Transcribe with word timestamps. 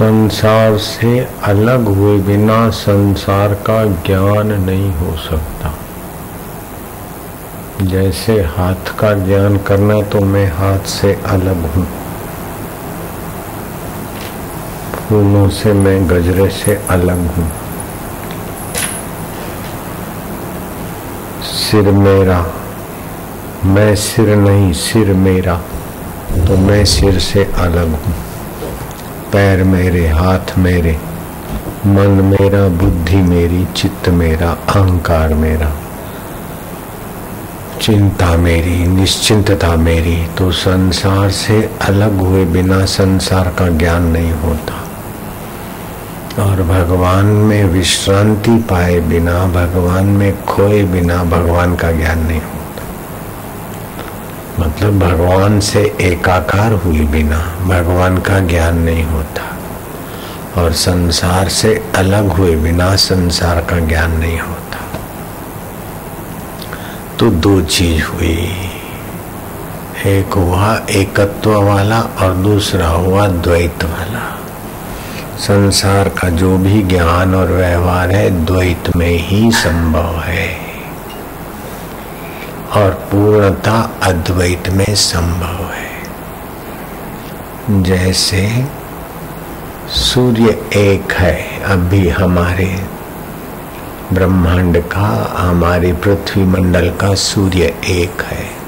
संसार 0.00 0.76
से 0.78 1.28
अलग 1.42 1.84
हुए 1.84 2.18
बिना 2.18 2.70
संसार 2.70 3.54
का 3.54 3.84
ज्ञान 3.84 4.52
नहीं 4.62 4.92
हो 4.92 5.16
सकता। 5.16 5.72
जैसे 7.82 8.32
हाथ 8.42 8.92
का 8.98 9.12
ज्ञान 9.26 9.58
करना 9.58 10.00
तो 10.02 10.20
मैं 10.20 10.46
हाथ 10.52 10.78
से 10.78 11.12
अलग 11.26 11.66
हूँ। 11.74 11.84
फूलों 14.94 15.48
से 15.48 15.72
मैं 15.72 16.08
गजरे 16.10 16.48
से 16.50 16.74
अलग 16.90 17.26
हूँ। 17.26 17.50
सिर 21.42 21.92
मेरा, 21.92 22.46
मैं 23.64 23.94
सिर 23.96 24.36
नहीं, 24.36 24.72
सिर 24.72 25.12
मेरा 25.12 25.56
तो 26.46 26.56
मैं 26.56 26.84
सिर 26.84 27.18
से 27.18 27.44
अलग 27.44 27.88
हूँ। 27.88 28.29
पैर 29.32 29.64
मेरे, 29.64 30.08
हाथ 30.08 30.58
मेरे, 30.58 30.98
मन 31.86 32.36
मेरा, 32.40 32.68
बुद्धि 32.68 33.16
मेरी, 33.16 33.66
चित्त 33.76 34.08
मेरा, 34.08 34.50
अहंकार 34.50 35.34
मेरा। 35.34 35.72
चिंता 37.80 38.36
मेरी, 38.36 38.86
निश्चिंतता 38.86 39.76
मेरी 39.76 40.26
तो 40.38 40.50
संसार 40.50 41.30
से 41.30 41.70
अलग 41.80 42.18
हुए 42.18 42.44
बिना 42.44 42.84
संसार 42.84 43.48
का 43.58 43.68
ज्ञान 43.68 44.02
नहीं 44.02 44.32
होता। 44.32 44.74
और 46.42 46.62
भगवान 46.62 47.24
में 47.24 47.64
विश्रांति 47.64 48.56
पाए 48.56 49.00
बिना, 49.00 49.46
भगवान 49.46 50.06
में 50.06 50.44
खोए 50.44 50.84
बिना 50.84 51.24
भगवान 51.24 51.76
का 51.76 51.92
ज्ञान 51.92 52.18
नहीं 52.18 52.40
होता। 52.40 52.59
मतलब 54.70 54.98
भगवान 54.98 55.60
से 55.60 55.96
एकाकार 56.00 56.72
हुई 56.72 57.00
बिना 57.00 57.38
भगवान 57.60 58.18
का 58.18 58.38
ज्ञान 58.38 58.78
नहीं 58.78 59.04
होता 59.04 59.56
और 60.62 60.72
संसार 60.72 61.48
से 61.48 61.92
अलग 61.96 62.28
हुए 62.28 62.56
बिना 62.56 62.96
संसार 62.96 63.60
का 63.60 63.78
ज्ञान 63.78 64.10
नहीं 64.10 64.40
होता। 64.40 64.78
तो 67.18 67.30
दो 67.30 67.60
चीज़ 67.60 68.04
हुई। 68.04 68.52
एक 70.06 70.34
हुआ 70.34 70.80
एकत्व 70.90 71.62
वाला 71.62 72.00
और 72.00 72.34
दूसरा 72.34 72.88
हुआ 72.88 73.26
द्वैत 73.26 73.84
वाला। 73.84 74.38
संसार 75.38 76.08
का 76.08 76.28
जो 76.28 76.58
भी 76.58 76.82
ज्ञान 76.82 77.34
और 77.34 77.46
व्यवहार 77.46 78.10
है, 78.10 78.44
द्वैत 78.44 78.96
में 78.96 79.28
ही 79.28 79.50
संभव 79.50 80.20
है। 80.20 80.69
और 82.72 82.90
पूर्णता 82.90 83.90
अद्वैत 84.02 84.68
में 84.68 84.94
संभव 84.94 85.64
है। 85.64 85.90
जैसे 87.82 88.64
सूर्य 89.88 90.68
एक 90.76 91.12
है, 91.12 91.62
अभी 91.62 92.08
हमारे 92.08 92.84
ब्रह्मांड 94.12 94.82
का, 94.82 95.34
हमारे 95.36 95.92
पृथ्वी 95.92 96.44
मंडल 96.44 96.90
का 96.90 97.14
सूर्य 97.14 97.62
एक 97.86 98.22
है। 98.22 98.60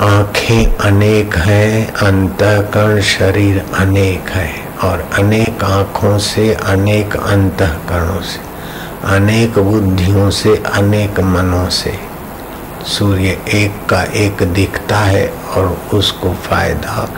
आँखें 0.00 0.76
अनेक 0.76 1.36
है, 1.36 1.86
अंतकरण 1.86 3.00
शरीर 3.00 3.66
अनेक 3.74 4.28
है, 4.28 4.52
और 4.84 5.10
अनेक 5.14 5.64
आँखों 5.64 6.18
से 6.18 6.54
अनेक 6.54 7.16
अंतकरणों 7.16 8.20
से। 8.20 8.49
अनेक 9.04 9.58
बुद्धियों 9.58 10.30
से, 10.30 10.56
अनेक 10.56 11.20
मनों 11.20 11.68
से। 11.68 11.92
सूर्य 12.86 13.28
एक 13.48 13.86
का 13.90 14.02
एक 14.02 14.42
दिखता 14.42 14.96
है 14.96 15.26
और 15.28 15.66
उसको 15.94 16.32
फ़ायदा 16.32 17.08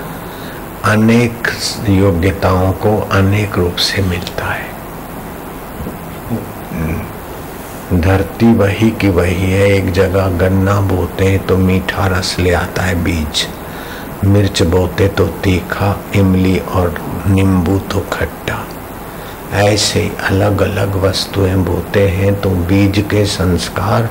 अनेक 0.84 1.48
योग्यताओं 1.88 2.72
को 2.72 2.96
अनेक 3.12 3.56
रूप 3.58 3.76
से 3.76 4.02
मिलता 4.02 4.44
है। 4.44 4.70
धरती 8.00 8.52
वही 8.52 8.90
की 8.90 9.08
वही 9.08 9.50
है, 9.50 9.68
एक 9.70 9.90
जगह 9.92 10.28
गन्ना 10.38 10.80
बोते 10.80 11.24
हैं 11.24 11.46
तो 11.46 11.56
मीठा 11.56 12.06
रस 12.06 12.36
ले 12.38 12.52
आता 12.52 12.82
है 12.82 12.94
बीज। 13.04 13.46
मिर्च 14.24 14.62
बोते 14.62 15.08
तो 15.08 15.26
तीखा, 15.26 15.96
इमली 16.14 16.58
और 16.58 16.94
नींबू 17.26 17.78
तो 17.78 18.00
खट्टा। 18.12 18.64
ऐसे 19.52 20.12
अलग 20.24 20.62
अलग 20.62 20.96
वस्तुएँ 20.96 21.54
बोते 21.54 22.08
हैं 22.08 22.40
तो 22.40 22.50
बीज 22.50 23.04
के 23.10 23.26
संस्कार, 23.26 24.10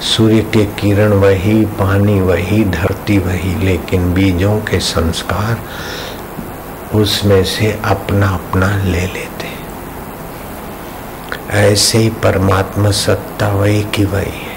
सूर्य 0.00 0.40
के 0.40 0.64
किरण 0.64 1.12
वही, 1.12 1.64
पानी 1.64 2.20
वही, 2.20 2.64
धरती 2.64 3.18
वही, 3.18 3.64
लेकिन 3.64 4.14
बीजों 4.14 4.58
के 4.58 4.80
संस्कार 4.80 5.58
उसमें 6.98 7.44
से 7.44 7.80
अपना 7.84 8.28
अपना 8.28 8.84
ले 8.84 9.00
लेते 9.00 9.46
ऐसे 11.50 11.98
ही 11.98 12.10
परमात्मा 12.10 12.90
सत्ता 12.90 13.48
वही 13.48 13.82
की 13.82 14.04
वही 14.04 14.24
है। 14.24 14.56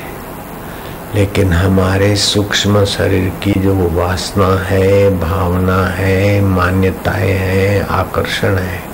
लेकिन 1.16 1.54
हमारे 1.54 2.16
सूक्ष्म 2.16 2.86
शरीर 2.86 3.30
की 3.44 3.52
जो 3.52 3.76
वासना 3.76 4.66
है, 4.66 5.20
भावना 5.20 5.86
है, 5.86 6.42
मान्यताएँ 6.42 7.32
हैं, 7.32 7.88
आकर्षण 7.88 8.56
है 8.56 8.89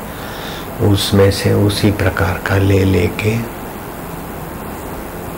उसमें 0.81 1.29
से 1.31 1.53
उसी 1.53 1.91
प्रकार 1.91 2.41
का 2.47 2.57
ले 2.57 2.83
लेके 2.83 3.35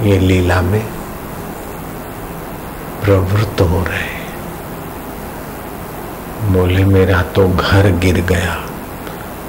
ये 0.10 0.20
लीला 0.20 0.62
में 0.62 0.86
प्रवृत्त 3.04 3.62
हो 3.62 3.84
रहे 3.84 4.16
बोले, 6.54 6.84
मेरा 6.84 7.22
तो 7.22 7.48
घर 7.50 7.90
गिर 7.92 8.22
गया, 8.22 8.58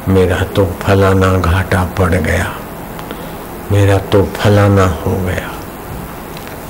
मेरा 0.08 0.38
तो 0.38 0.64
फलाना 0.80 1.32
घाटा 1.38 1.84
पड़ 1.84 2.14
गया, 2.14 2.52
मेरा 3.72 3.98
तो 3.98 4.22
फलाना 4.24 4.86
हो 4.86 5.12
गया। 5.16 5.52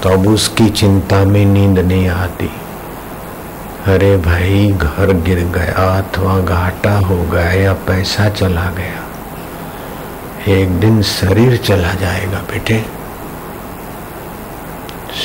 तो 0.03 0.09
अब 0.09 0.29
उसकी 0.29 0.69
चिंता 0.71 1.25
में 1.25 1.45
नींद 1.45 1.79
नहीं 1.79 2.09
आती। 2.09 2.51
अरे 3.87 4.17
भाई, 4.17 4.67
घर 4.73 5.13
गिर 5.13 5.39
गया, 5.39 5.99
अथवा 5.99 6.41
घाटा 6.41 6.99
हो 6.99 7.23
गया 7.23 7.51
या 7.53 7.73
पैसा 7.73 8.29
चला 8.29 8.71
गया। 8.71 9.08
एक 10.49 10.81
दिन 10.81 11.03
शरीर 11.03 11.57
चला 11.57 11.95
जाएगा, 11.95 12.39
बेटे। 12.39 12.85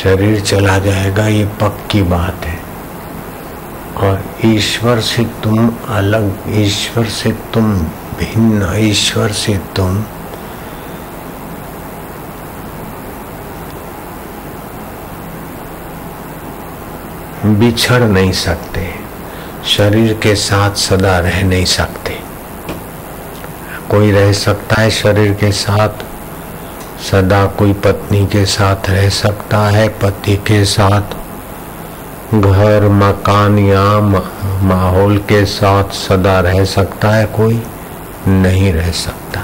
शरीर 0.03 0.41
चला 0.41 0.79
जाएगा, 0.79 1.27
ये 1.27 1.45
पक्की 1.45 2.03
बात 2.03 2.45
है। 2.45 2.59
और 3.97 4.25
ईश्वर 4.45 4.99
से 4.99 5.23
तुम 5.23 5.71
अलग, 5.89 6.43
ईश्वर 6.47 7.05
से 7.05 7.31
तुम 7.31 7.73
भिन्न, 8.19 8.73
ईश्वर 8.75 9.31
से 9.31 9.57
तुम 9.57 10.03
बिछड़ 17.45 18.03
नहीं 18.03 18.31
सकते। 18.31 18.95
शरीर 19.65 20.13
के 20.13 20.35
साथ 20.35 20.71
सदा 20.71 21.19
रह 21.19 21.43
नहीं 21.43 21.65
सकते। 21.65 22.22
कोई 23.93 24.11
रह 24.11 24.33
सकता 24.33 24.81
है 24.81 24.89
शरीर 24.89 25.33
के 25.33 25.51
साथ? 25.51 25.89
सदा 27.11 27.45
कोई 27.45 27.73
पत्नी 27.73 28.25
के 28.25 28.45
साथ 28.45 28.89
रह 28.89 29.09
सकता 29.09 29.57
है? 29.57 29.89
पति 29.89 30.35
के 30.35 30.65
साथ? 30.65 31.01
घर, 32.35 32.87
मकान 32.89 33.59
या 33.59 33.99
माहौल 34.61 35.17
के 35.17 35.45
साथ 35.45 35.83
सदा 35.83 36.39
रह 36.39 36.65
सकता 36.65 37.09
है? 37.09 37.25
कोई 37.25 37.63
नहीं 38.27 38.73
रह 38.73 38.91
सकता। 38.91 39.41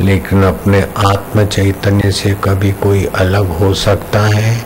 लेकिन 0.00 0.44
अपने 0.44 0.82
आत्म 0.82 1.46
चैतन्य 1.46 2.10
से 2.10 2.36
कभी 2.44 2.72
कोई 2.72 3.04
अलग 3.04 3.58
हो 3.58 3.74
सकता 3.74 4.20
है? 4.20 4.62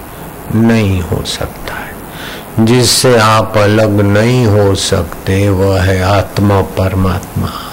नहीं 0.54 1.00
हो 1.00 1.22
सकता 1.24 1.74
है। 1.74 1.94
जिससे 2.66 3.18
आप 3.18 3.52
अलग 3.56 4.00
नहीं 4.00 4.46
हो 4.46 4.74
सकते, 4.74 5.48
वह 5.48 5.82
है 5.82 6.02
आत्मा 6.02 6.60
परमात्मा। 6.60 7.67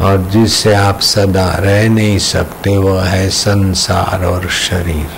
और 0.00 0.30
जिससे 0.30 0.74
आप 0.74 1.00
सदा 1.00 1.54
रह 1.54 1.88
नहीं 1.88 2.18
सकते, 2.18 2.76
वह 2.76 3.04
है 3.04 3.28
संसार 3.28 4.24
और 4.24 4.48
शरीर। 4.48 5.08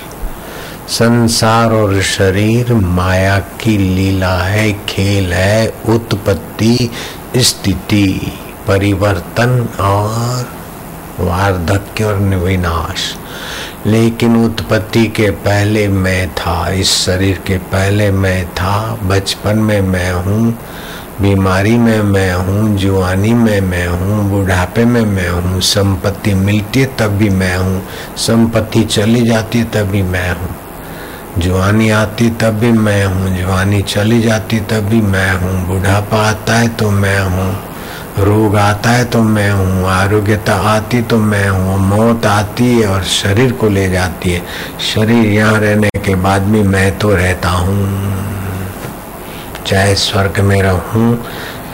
संसार 0.89 1.73
और 1.73 2.03
शरीर 2.03 2.75
माया 2.75 3.39
की 3.39 3.79
लीला 3.79 4.39
है, 4.39 4.73
खेल 4.73 5.33
है, 5.33 5.75
उत्पत्ति, 5.89 6.91
स्थिति, 7.37 8.33
परिवर्तन 8.69 9.69
और 9.81 10.49
वार्धक्य 11.21 12.05
और 12.05 12.15
विनाश। 12.15 13.17
लेकिन 13.87 14.45
उत्पत्ति 14.45 15.07
के 15.07 15.31
पहले 15.31 15.89
मैं 15.89 16.31
था, 16.31 16.69
इस 16.69 17.07
शरीर 17.07 17.41
के 17.47 17.59
पहले 17.59 18.11
मैं 18.11 18.49
था, 18.49 18.99
बचपन 19.03 19.59
में 19.59 19.81
मैं 19.81 20.13
हूँ 20.13 20.59
बीमारी 21.21 21.77
में 21.79 22.03
मैं 22.03 22.33
हूँ 22.35 22.77
जुआनी 22.79 23.33
में 23.35 23.61
मैं 23.61 23.87
हूँ, 23.87 24.29
बुढ़ापे 24.31 24.85
में 24.85 25.05
मैं 25.07 25.29
हूँ, 25.29 25.61
संपत्ति 25.61 26.35
मिलती 26.35 26.81
है 26.81 26.87
तब 26.99 27.17
भी 27.19 27.29
मैं 27.31 27.57
हूँ, 27.57 27.83
संपत्ति 28.19 28.85
चली 28.85 29.27
जाती 29.27 29.59
है 29.59 29.65
तब 29.71 29.91
भी 29.91 30.03
मैं 30.03 30.31
हूँ। 30.31 30.55
जवानी 31.39 31.89
आती 31.91 32.31
तब 32.41 32.59
भी 32.61 32.71
मैं 32.73 33.05
हूँ, 33.05 33.37
जवानी 33.37 33.83
चली 33.83 34.21
जाती 34.23 34.61
तब 34.71 34.89
भी 34.91 35.01
मैं 35.03 35.33
हूँ, 35.33 35.67
बुढ़ापा 35.69 36.23
आता 36.29 36.57
है 36.59 36.69
तो 36.77 36.91
मैं 36.91 37.19
हूँ, 37.21 37.53
रोग 38.25 38.57
आता 38.57 38.91
है 38.91 39.05
तो 39.05 39.23
मैं 39.23 39.51
हूँ, 39.51 39.85
आरोग्यता 39.91 40.55
आती 40.71 41.03
तो 41.03 41.19
मैं 41.19 41.49
हूँ 41.49 41.79
मौत 41.89 42.27
आती 42.27 42.77
है 42.79 42.87
और 42.87 43.03
शरीर 43.13 43.53
को 43.53 43.69
ले 43.69 43.89
जाती 43.91 44.31
है। 44.31 44.43
शरीर 44.95 45.27
यहाँ 45.27 45.61
रहने 45.61 45.89
के 46.05 46.15
बाद 46.15 46.43
भी 46.43 46.63
मैं 46.65 46.99
तो 46.99 47.15
रहता 47.15 47.49
हूँ। 47.51 48.40
चाहे 49.67 49.95
स्वर्ग 49.95 50.41
में 50.41 50.61
रहूँ, 50.63 51.19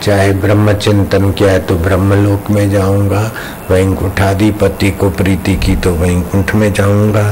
चाहे 0.03 0.31
ब्रह्म 0.33 0.73
चिंतन 0.73 1.31
किया 1.31 1.51
है 1.51 1.59
तो 1.59 1.75
ब्रह्मलोक 1.75 2.49
में 2.51 2.69
जाऊँगा, 2.69 3.21
वैकुंठाधिपति 3.69 4.91
को 4.91 5.09
प्रीति 5.09 5.55
की 5.55 5.75
तो 5.75 5.91
वैकुंठ 5.95 6.53
में 6.55 6.71
जाऊँगा। 6.73 7.31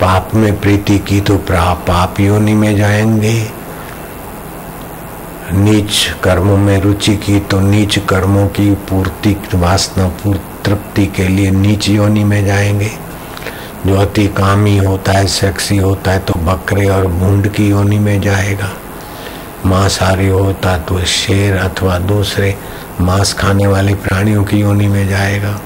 पाप 0.00 0.34
में 0.34 0.60
प्रीति 0.60 0.98
की 0.98 1.20
तो 1.20 1.36
पाप 1.38 2.20
योनि 2.20 2.54
में 2.54 2.74
जाएँगे। 2.76 3.38
नीच 5.52 6.06
कर्मों 6.24 6.56
में 6.56 6.80
रुचि 6.80 7.16
की 7.16 7.38
तो 7.40 7.60
नीच 7.60 7.98
कर्मों 8.08 8.46
की 8.48 8.70
पूर्ति, 8.88 9.36
वासना 9.54 10.08
तृप्ति 10.64 11.06
के 11.06 11.28
लिए 11.28 11.50
नीच 11.50 11.88
योनि 11.88 12.24
में 12.24 12.44
जाएँगे। 12.46 12.90
जो 13.86 13.96
अति 13.96 14.26
कामी 14.28 14.76
होता 14.76 15.12
है, 15.12 15.26
सेक्सी 15.26 15.76
होता 15.76 16.10
है 16.10 16.18
तो 16.18 16.34
बकरे 16.48 16.88
और 16.88 17.06
भूड 17.06 17.48
की 17.48 17.68
योनि 17.68 17.98
में 17.98 18.20
जाएगा। 18.20 18.70
मांसाहारी 19.66 20.28
होता 20.28 20.78
तो 20.78 21.04
शेर 21.04 21.56
अथवा 21.56 21.98
दूसरे 21.98 22.54
मांस 23.00 23.32
खाने 23.32 23.66
वाले 23.66 23.94
प्राणियों 23.94 24.44
की 24.44 24.60
योनि 24.60 24.86
में 24.86 25.08
जाएगा। 25.08 25.60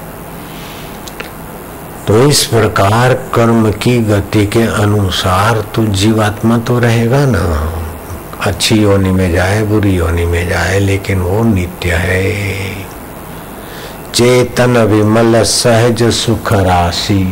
तो 2.07 2.23
इस 2.29 2.45
प्रकार 2.45 3.13
कर्म 3.15 3.71
की 3.73 3.99
गति 3.99 4.47
के 4.47 4.63
अनुसार 4.83 5.61
तो 5.75 5.85
जीवात्मा 5.85 6.59
तो 6.59 6.79
रहेगा 6.79 7.25
ना। 7.27 7.45
अच्छी 8.41 8.77
योनि 8.77 9.11
में 9.11 9.33
जाए, 9.33 9.63
बुरी 9.63 9.95
योनि 9.97 10.25
में 10.27 10.49
जाए, 10.49 10.79
लेकिन 10.79 11.21
वो 11.21 11.43
नित्य 11.45 11.93
है। 11.93 12.85
चेतन 14.15 14.79
विमल 14.79 15.43
सहज 15.43 16.03
सुख 16.13 16.53
राशि। 16.53 17.25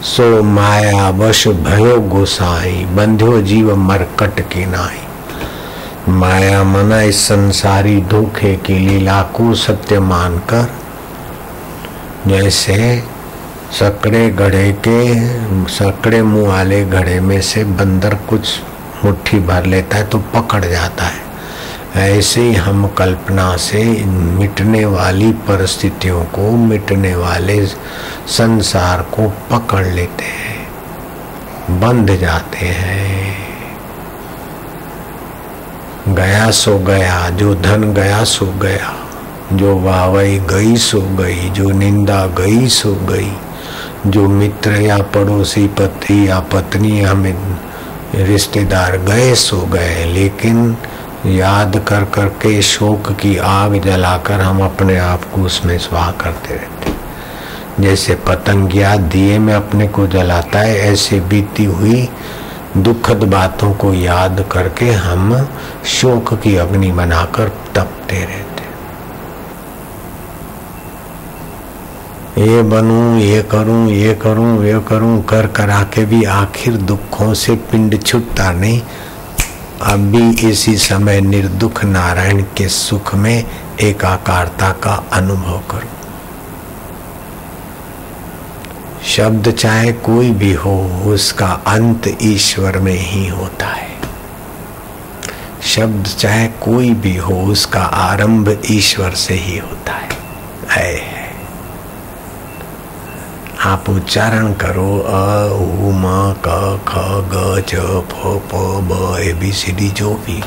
सो 0.00 0.42
माया 0.42 1.08
वश 1.10 1.46
भयो 1.48 2.00
गोसाई, 2.00 2.84
बंध्यो 2.86 3.40
जीव 3.40 3.74
मरकट 3.76 4.40
के 4.52 4.64
नाई। 4.66 6.10
माया 6.10 6.62
मना 6.64 7.00
इस 7.02 7.20
संसारी 7.20 8.00
धोखे 8.02 8.54
की 8.56 8.78
लीला 8.78 9.20
को 9.22 9.54
सत्य 9.54 9.98
मानकर, 10.00 10.66
जैसे 12.26 13.02
सकड़े 13.78 14.28
घड़े 14.30 14.72
के, 14.88 15.00
सकड़े 15.68 16.22
मुँह 16.22 16.48
वाले 16.48 16.84
घड़े 16.84 17.20
में 17.20 17.40
से 17.40 17.64
बंदर 17.64 18.14
कुछ 18.28 18.60
मुट्ठी 19.04 19.38
भर 19.38 19.66
लेता 19.66 19.96
है 19.96 20.06
तो 20.06 20.18
पकड़ 20.34 20.64
जाता 20.64 21.04
है। 21.04 21.29
ऐसे 21.96 22.52
हम 22.52 22.86
कल्पना 22.86 23.56
से 23.56 24.04
मिटने 24.06 24.84
वाली 24.84 25.32
परिस्थितियों 25.32 26.24
को, 26.24 26.50
मिटने 26.50 27.14
वाले 27.14 27.66
संसार 28.26 29.02
को 29.02 29.28
पकड़ 29.28 29.86
लेते 29.86 30.24
हैं, 30.24 30.68
बंध 31.80 32.16
जाते 32.16 32.66
हैं। 32.66 33.36
गया 36.08 36.50
सो 36.50 36.78
गया, 36.78 37.30
जो 37.30 37.54
धन 37.54 37.92
गया 37.94 38.24
सो 38.24 38.46
गया, 38.46 38.94
जो 39.52 39.78
वावई 39.78 40.38
गई 40.38 40.76
सो 40.76 41.00
गई, 41.00 41.50
जो 41.50 41.70
निंदा 41.70 42.26
गई 42.26 42.68
सो 42.68 42.94
गई, 42.94 43.32
जो 44.06 44.28
मित्र 44.28 44.70
या 44.70 44.98
पड़ोसी, 44.98 45.66
पति 45.66 46.28
या 46.28 46.40
पत्नी, 46.40 47.00
हमें 47.00 47.58
रिश्तेदार 48.14 48.96
गए 48.96 49.34
सो 49.34 49.60
गए, 49.62 50.04
लेकिन 50.04 50.76
याद 51.26 51.76
कर 51.88 52.04
कर 52.06 52.28
के 52.42 52.60
शोक 52.62 53.10
की 53.12 53.36
आग 53.36 53.74
जलाकर 53.82 54.40
हम 54.40 54.62
अपने 54.64 54.96
आप 54.98 55.24
को 55.24 55.40
उसमें 55.42 55.76
स्वाह 55.78 56.10
करते 56.20 56.54
रहते 56.54 56.92
जैसे 57.82 58.14
पतंगिया 58.28 58.94
दिए 58.96 59.38
में 59.38 59.52
अपने 59.54 59.88
को 59.88 60.06
जलाता 60.06 60.58
है, 60.58 60.76
ऐसे 60.92 61.20
बीती 61.20 61.64
हुई 61.64 62.08
दुखद 62.76 63.24
बातों 63.24 63.72
को 63.74 63.92
याद 63.94 64.44
करके 64.52 64.90
हम 64.90 65.34
शोक 65.90 66.32
की 66.42 66.56
अग्नि 66.56 66.90
बनाकर 66.92 67.48
तपते 67.74 68.24
रहते 68.24 68.48
ये 72.42 72.62
बनूं, 72.62 73.18
ये 73.18 73.42
करूँ 73.42 73.90
ये 73.90 74.14
करूँ 74.14 74.64
ये 74.64 74.80
करूँ, 74.88 75.22
कर 75.22 75.46
करा 75.46 75.82
के 75.84 76.04
भी 76.04 76.22
आखिर 76.24 76.76
दुखों 76.88 77.32
से 77.34 77.54
पिंड 77.70 78.02
छुटता 78.02 78.50
नहीं। 78.52 78.80
अब 79.82 79.98
भी 79.98 80.50
इसी 80.50 80.76
समय 80.76 81.20
निर्दुख 81.20 81.84
नारायण 81.84 82.42
के 82.42 82.68
सुख 82.68 83.14
में 83.14 83.44
एकाकारता 83.80 84.72
का 84.72 85.04
अनुभव 85.12 85.62
करो। 85.70 85.88
शब्द 89.06 89.50
चाहे 89.50 89.92
कोई 89.92 90.30
भी 90.30 90.52
हो, 90.52 91.02
उसका 91.06 91.46
अंत 91.46 92.18
ईश्वर 92.22 92.78
में 92.78 92.98
ही 92.98 93.28
होता 93.28 93.66
है। 93.66 93.88
शब्द 95.62 96.06
चाहे 96.06 96.46
कोई 96.46 96.94
भी 96.94 97.16
हो, 97.16 97.34
उसका 97.34 97.82
आरंभ 97.82 98.62
ईश्वर 98.70 99.10
से 99.10 99.34
ही 99.34 99.58
होता 99.58 99.92
है। 99.92 100.08
है 100.70 101.09
आप 103.64 103.84
उच्चारण 103.88 104.52
करो, 104.52 104.98
अ, 104.98 105.48
उ, 105.60 105.90
म, 105.90 106.32
क, 106.32 106.80
ख, 106.88 106.94
ग 107.34 107.64
च 107.68 107.74
फ, 108.10 108.22
प, 108.26 108.80
ब, 108.84 109.16
ए, 109.20 109.32
बी, 109.32 109.52
सी, 109.52 109.72
डी, 109.72 109.88
जो 109.88 110.14
भी। 110.14 110.44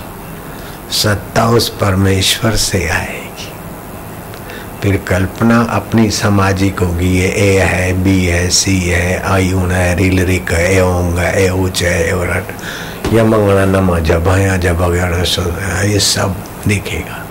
सत्ता 0.92 1.48
उस 1.48 1.70
परमेश्वर 1.70 2.52
से 2.52 2.88
आएगी। 2.88 3.48
फिर 4.82 5.02
कल्पना 5.08 5.62
अपनी 5.62 6.12
सामाजिक 6.12 6.80
होगी, 6.80 7.20
ये 7.20 7.30
ए 7.30 7.60
है, 7.60 8.04
बी 8.04 8.26
है, 8.26 8.50
सी 8.50 8.82
है 8.82 9.24
आयुन 9.24 9.72
है 9.72 9.96
रिल 9.96 10.26
रिक 10.26 10.52
है 10.52 10.76
एोंग 10.76 11.18
है 11.18 11.46
ए 11.46 11.50
उच 11.50 11.84
है 11.84 12.10
एवरट 12.10 12.46
यमंगण 13.14 13.66
नम, 13.66 14.00
जब 14.00 14.24
जब 14.58 14.94
ये 15.86 16.00
सब 16.00 16.36
दिखेगा। 16.68 17.23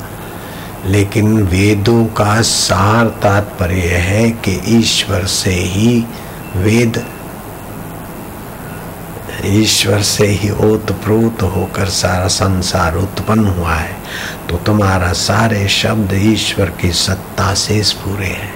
लेकिन 0.87 1.43
वेदों 1.43 2.05
का 2.07 2.41
सार 2.43 3.07
तात्पर्य 3.07 3.89
है 3.89 4.31
कि 4.31 4.61
ईश्वर 4.67 5.25
से 5.25 5.51
ही 5.51 6.05
वेद, 6.57 7.05
ईश्वर 9.45 10.03
से 10.03 10.27
ही 10.27 10.51
ओतप्रोत 10.51 11.43
होकर 11.43 11.87
सारा 11.87 12.27
संसार 12.29 12.97
उत्पन्न 12.97 13.47
हुआ 13.47 13.75
है। 13.75 13.97
तो 14.49 14.57
तुम्हारा 14.57 15.13
सारे 15.13 15.69
शब्द 15.69 16.13
ईश्वर 16.13 16.71
की 16.71 16.93
सत्ता 16.93 17.55
से 17.55 17.83
पूरे 17.95 18.27
हैं। 18.27 18.55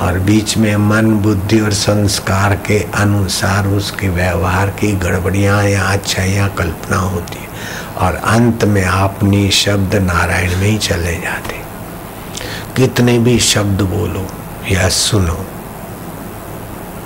और 0.00 0.18
बीच 0.18 0.56
में 0.56 0.76
मन, 0.76 1.10
बुद्धि 1.12 1.60
और 1.60 1.72
संस्कार 1.72 2.54
के 2.56 2.78
अनुसार 2.94 3.66
उसके 3.66 4.08
व्यवहार 4.08 4.70
की 4.70 4.92
गड़बड़ियाँ 4.92 5.62
या 5.64 5.84
अच्छाइयाँ 5.84 6.48
कल्पना 6.54 6.96
होती 6.96 7.38
है। 7.38 7.49
और 7.96 8.14
अंत 8.14 8.64
में 8.64 8.84
आप 8.84 9.18
शब्द 9.52 9.94
नारायण 9.94 10.56
में 10.56 10.66
ही 10.66 10.78
चले 10.78 11.14
जाते। 11.16 11.60
कितने 12.76 13.18
भी 13.18 13.38
शब्द 13.38 13.80
बोलो 13.82 14.26
या 14.70 14.88
सुनो, 14.88 15.38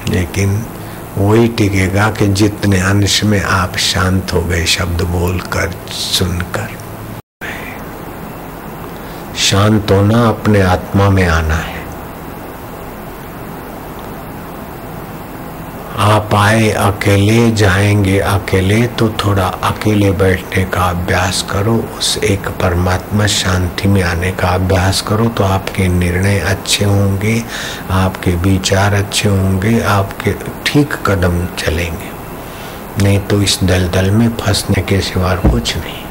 लेकिन 0.09 0.65
वही 1.19 1.49
टिकेगा 1.49 2.11
कि 2.11 2.27
जितने 2.29 2.81
अंश 2.81 3.23
में 3.25 3.41
आप 3.43 3.77
शांत 3.77 4.33
हो 4.33 4.41
गए 4.43 4.65
शब्द 4.67 5.03
बोलकर, 5.03 5.75
सुनकर। 5.91 6.69
शांत 9.37 9.91
होना 9.91 10.29
अपने 10.29 10.61
आत्मा 10.63 11.09
में 11.09 11.27
आना 11.27 11.55
है। 11.55 11.84
आप 16.35 16.41
आए 16.41 16.71
अकेले 16.71 17.51
जाएँगे, 17.51 18.19
अकेले 18.19 18.87
तो 18.87 19.09
थोड़ा 19.09 19.47
अकेले 19.47 20.11
बैठने 20.11 20.65
का 20.65 20.83
अभ्यास 20.83 21.43
करो, 21.51 21.75
उस 21.99 22.17
एक 22.25 22.49
परमात्मा 22.49 23.27
शांति 23.27 23.89
में 23.89 24.03
आने 24.03 24.31
का 24.31 24.49
अभ्यास 24.49 25.01
करो 25.01 25.29
तो 25.29 25.45
आपके 25.45 25.89
निर्णय 25.89 26.39
अच्छे 26.39 26.85
होंगे, 26.85 27.43
आपके 27.91 28.31
विचार 28.31 28.95
अच्छे 28.95 29.29
होंगे, 29.29 29.81
आपके 29.81 30.33
ठीक 30.67 30.95
कदम 31.07 31.47
चलेंगे। 31.59 32.11
नहीं 33.05 33.19
तो 33.21 33.43
इस 33.43 33.59
दलदल 33.65 34.11
में 34.11 34.29
फंसने 34.29 34.83
के 34.83 35.01
सिवा 35.01 35.35
कुछ 35.35 35.77
नहीं। 35.77 36.03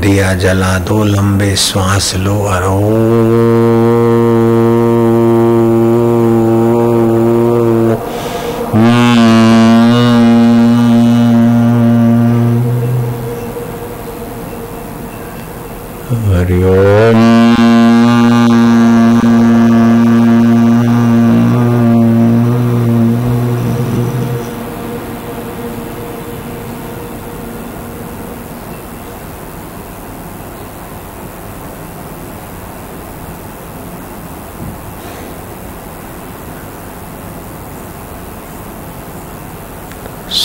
दिया 0.00 0.34
जला 0.34 0.78
दो, 0.78 1.04
लंबे 1.04 1.56
श्वास 1.56 2.14
लो 2.16 2.38
और 2.44 2.62
हरि 16.24 16.62
ओम्। 16.64 17.63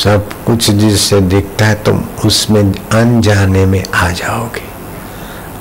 सब 0.04 0.30
कुछ 0.44 0.70
जिससे 0.72 1.22
दिखता 1.22 1.66
है, 1.66 1.76
तुम 1.84 2.04
उसमें 2.26 2.62
अनजाने 2.92 3.66
में 3.66 3.84
आ 3.94 4.10
जाओगे। 4.10 4.62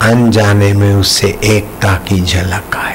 अनजाने 0.03 0.73
में 0.73 0.95
उससे 0.95 1.39
एकता 1.45 1.95
की 1.95 2.21
झलक 2.21 2.77
आए 2.77 2.88